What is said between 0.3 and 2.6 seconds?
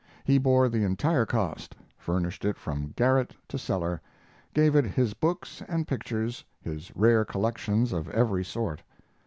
bore the entire cost, furnished it